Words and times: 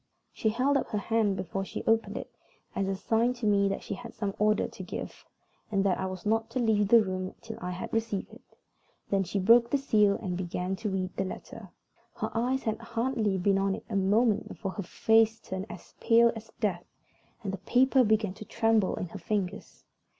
She 0.33 0.49
held 0.49 0.77
up 0.77 0.87
her 0.87 0.97
hand 0.97 1.37
before 1.37 1.63
she 1.63 1.83
opened 1.85 2.17
it 2.17 2.33
as 2.75 2.87
a 2.87 2.95
sign 2.95 3.33
to 3.33 3.45
me 3.45 3.69
that 3.69 3.83
she 3.83 3.93
had 3.93 4.15
some 4.15 4.33
order 4.39 4.67
to 4.67 4.81
give, 4.83 5.27
and 5.71 5.83
that 5.83 5.99
I 5.99 6.07
was 6.07 6.25
not 6.25 6.49
to 6.49 6.59
leave 6.59 6.87
the 6.87 7.03
room 7.03 7.35
till 7.39 7.59
I 7.61 7.69
had 7.69 7.93
received 7.93 8.33
it. 8.33 8.57
Then 9.11 9.23
she 9.23 9.37
broke 9.37 9.69
the 9.69 9.77
seal 9.77 10.15
and 10.15 10.35
began 10.35 10.75
to 10.77 10.89
read 10.89 11.15
the 11.17 11.23
letter. 11.23 11.69
Her 12.15 12.31
eyes 12.33 12.63
had 12.63 12.79
hardly 12.79 13.37
been 13.37 13.59
on 13.59 13.75
it 13.75 13.85
a 13.91 13.95
moment 13.95 14.47
before 14.47 14.71
her 14.71 14.81
face 14.81 15.39
turned 15.39 15.67
as 15.69 15.93
pale 15.99 16.31
as 16.35 16.51
death, 16.59 16.83
and 17.43 17.53
the 17.53 17.59
paper 17.59 18.03
began 18.03 18.33
to 18.33 18.45
tremble 18.45 18.95
in 18.95 19.09
her 19.09 19.19
fingers. 19.19 19.83